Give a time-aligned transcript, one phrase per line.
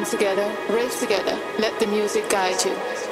[0.00, 3.09] come together, rave together, let the music guide you.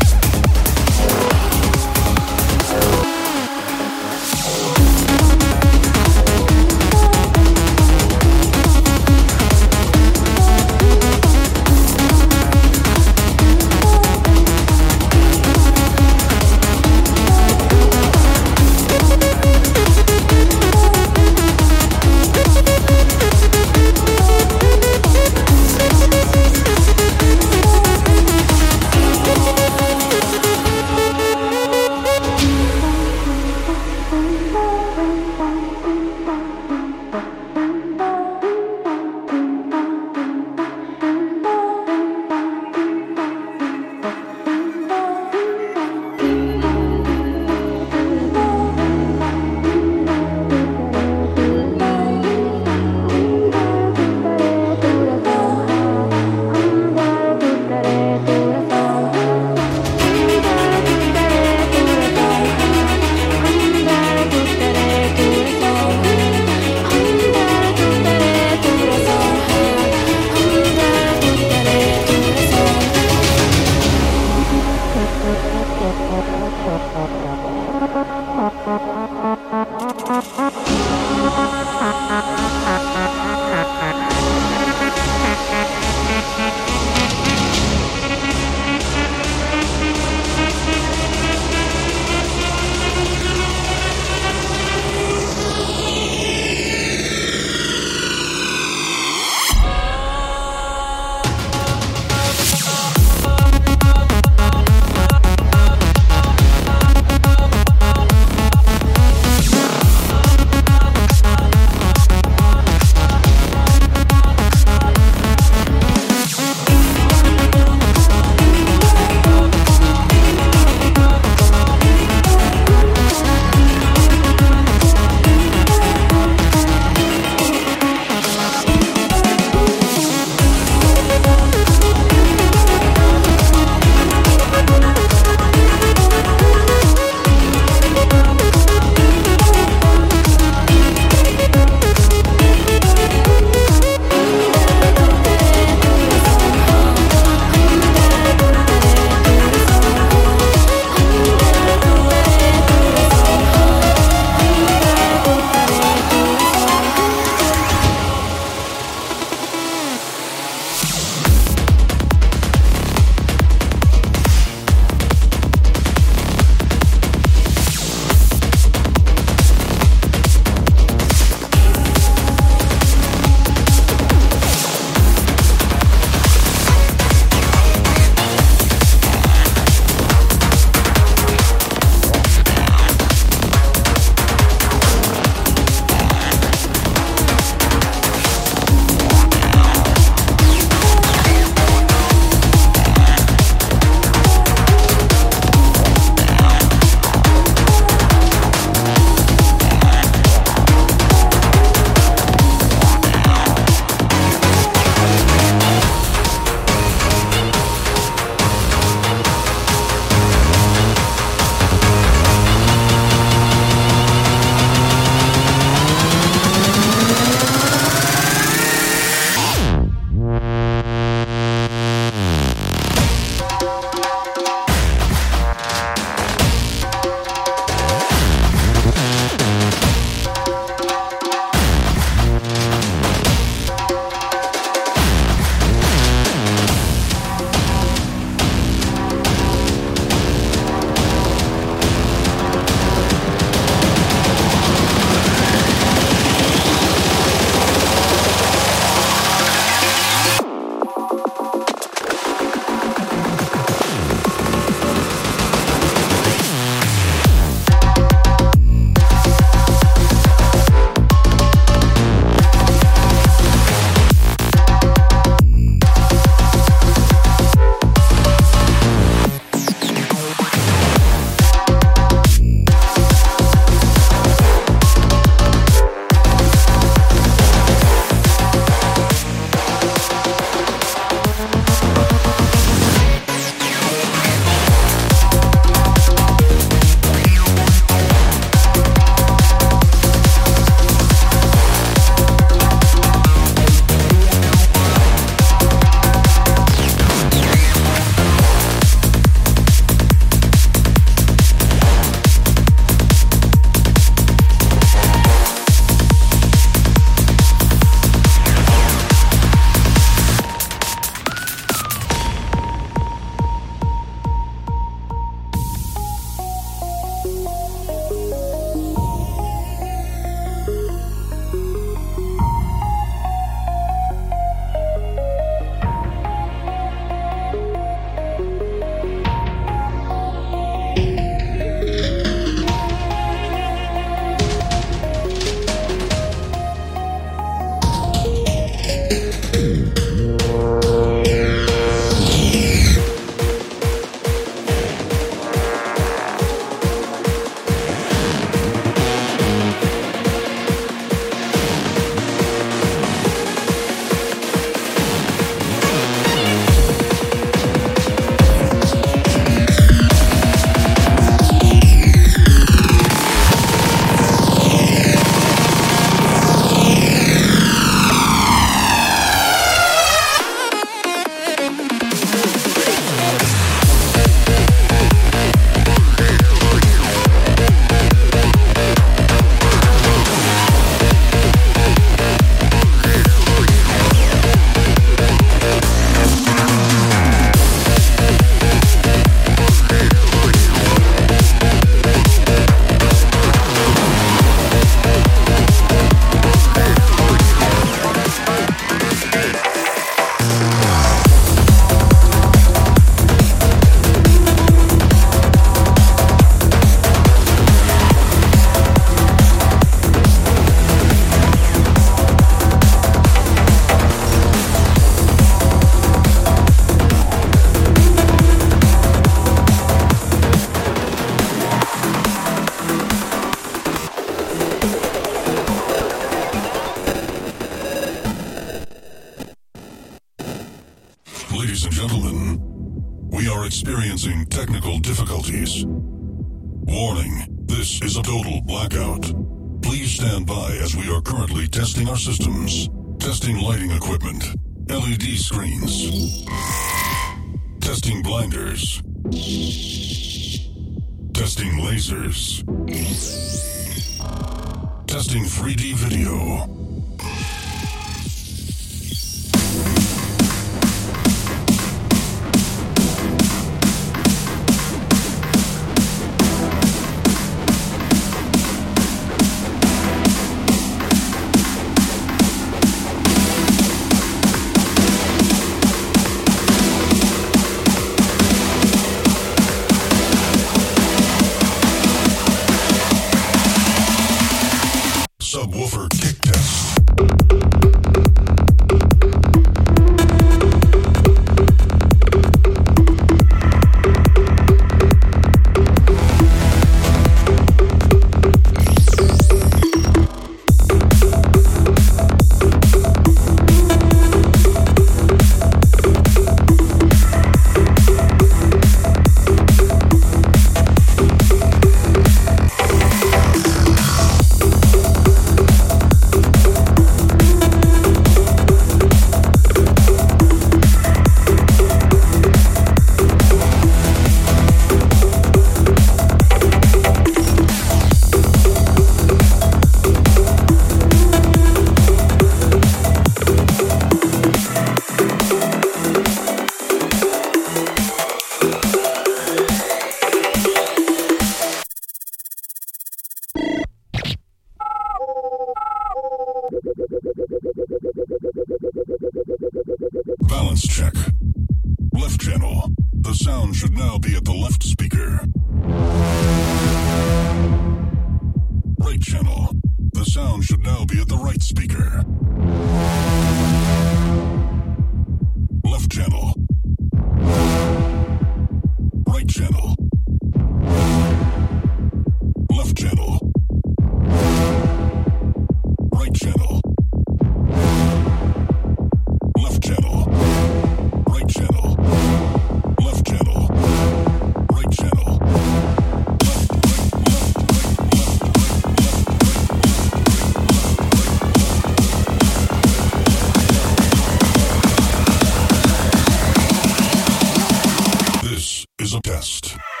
[599.11, 600.00] Is a test.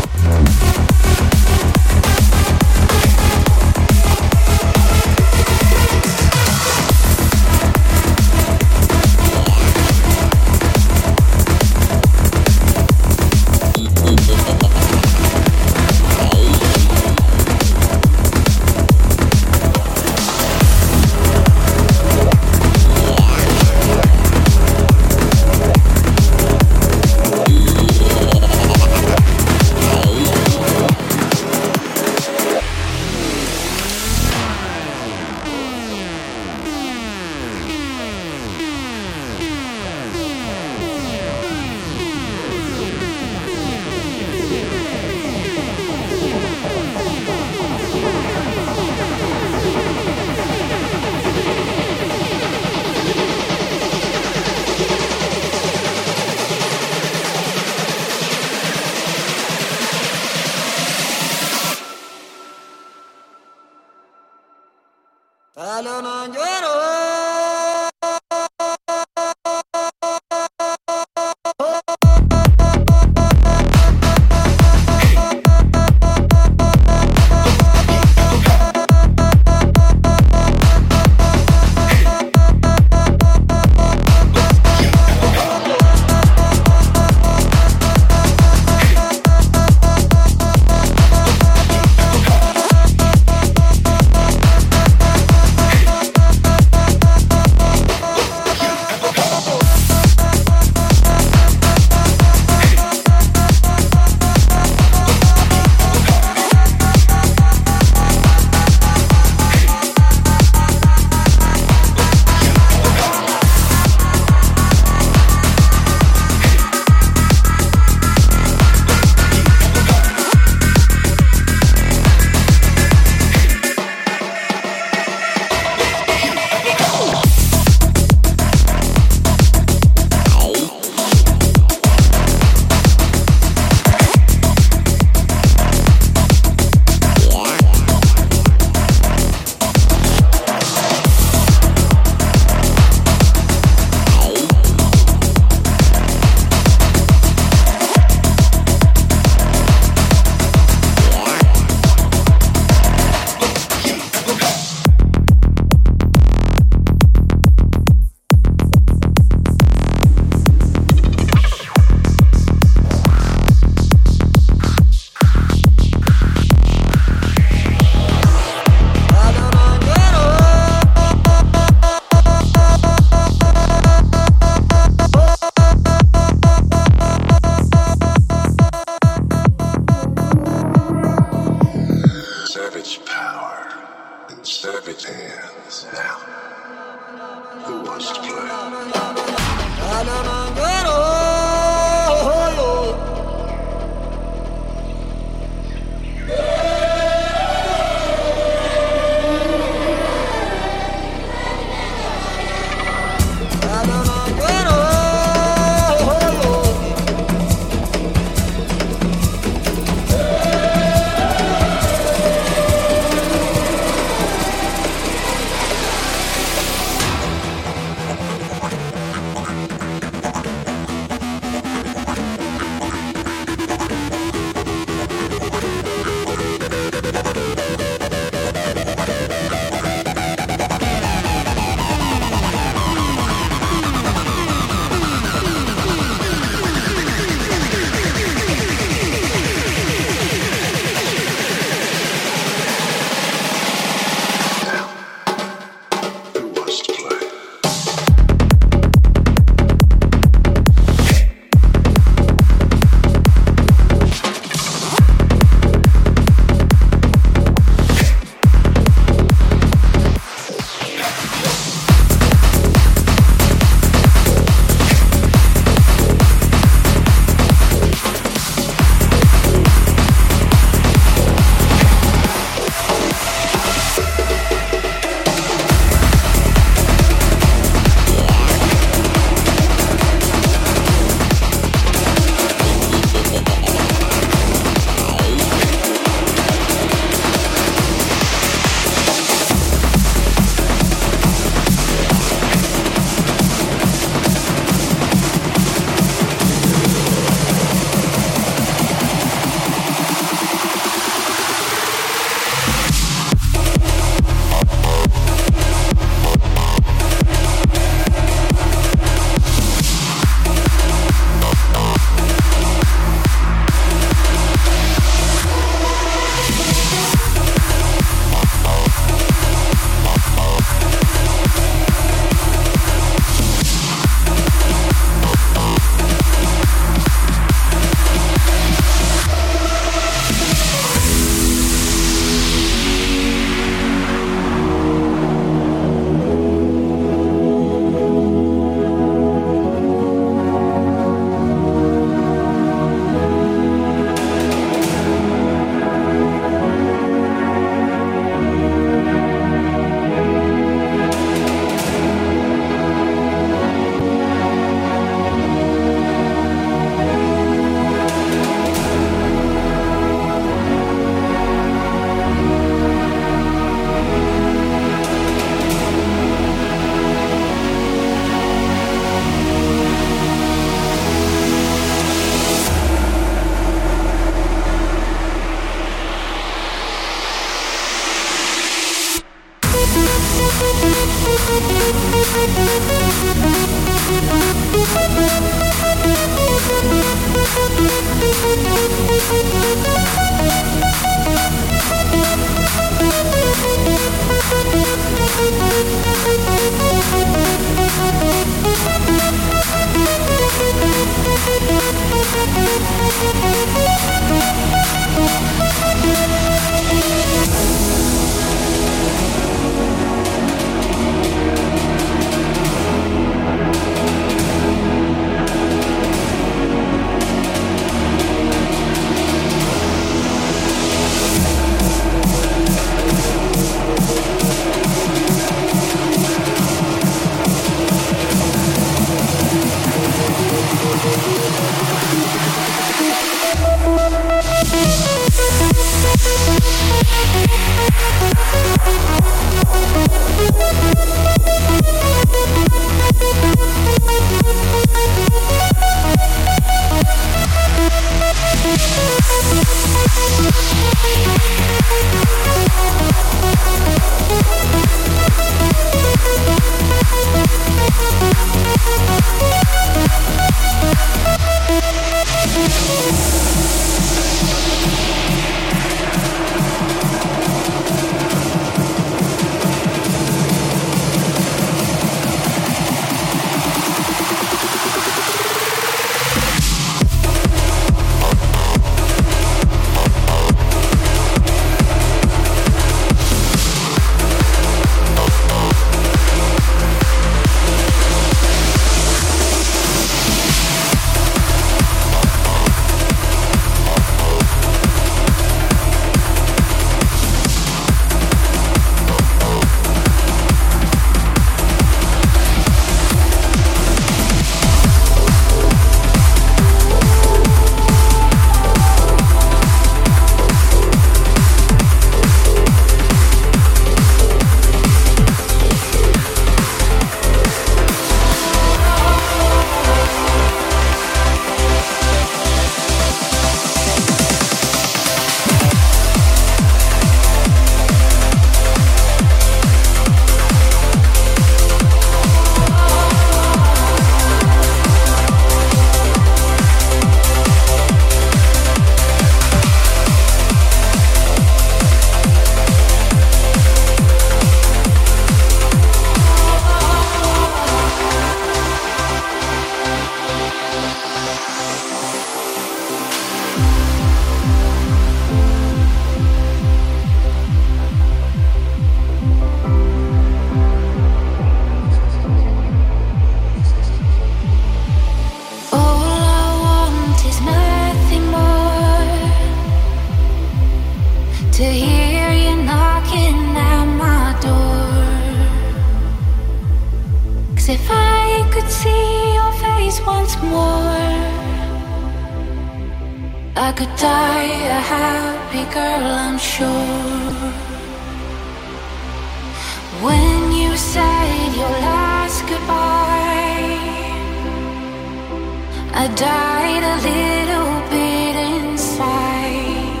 [596.16, 600.00] died a little bit inside,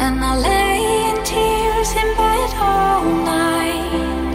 [0.00, 3.04] and I lay in tears in bed all
[3.36, 4.34] night,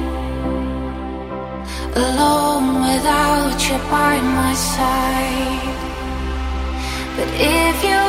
[1.96, 5.76] alone without you by my side.
[7.18, 8.09] But if you